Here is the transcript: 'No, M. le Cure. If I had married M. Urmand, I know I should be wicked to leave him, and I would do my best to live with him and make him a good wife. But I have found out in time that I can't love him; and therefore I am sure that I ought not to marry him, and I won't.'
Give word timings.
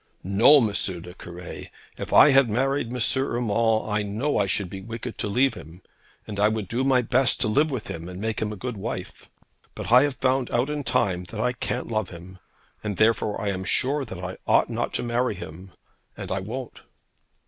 'No, 0.23 0.57
M. 0.57 0.67
le 1.03 1.13
Cure. 1.13 1.65
If 1.95 2.11
I 2.11 2.31
had 2.31 2.49
married 2.49 2.87
M. 2.91 2.99
Urmand, 3.21 3.87
I 3.87 4.01
know 4.01 4.35
I 4.39 4.47
should 4.47 4.67
be 4.67 4.81
wicked 4.81 5.19
to 5.19 5.27
leave 5.27 5.53
him, 5.53 5.83
and 6.25 6.39
I 6.39 6.47
would 6.47 6.67
do 6.67 6.83
my 6.83 7.03
best 7.03 7.39
to 7.41 7.47
live 7.47 7.69
with 7.69 7.85
him 7.85 8.09
and 8.09 8.19
make 8.19 8.41
him 8.41 8.51
a 8.51 8.55
good 8.55 8.77
wife. 8.77 9.29
But 9.75 9.91
I 9.91 10.01
have 10.01 10.15
found 10.15 10.49
out 10.49 10.71
in 10.71 10.83
time 10.83 11.25
that 11.25 11.39
I 11.39 11.53
can't 11.53 11.87
love 11.91 12.09
him; 12.09 12.39
and 12.83 12.97
therefore 12.97 13.39
I 13.39 13.49
am 13.49 13.63
sure 13.63 14.03
that 14.03 14.23
I 14.23 14.37
ought 14.47 14.71
not 14.71 14.91
to 14.95 15.03
marry 15.03 15.35
him, 15.35 15.71
and 16.17 16.31
I 16.31 16.39
won't.' 16.39 16.81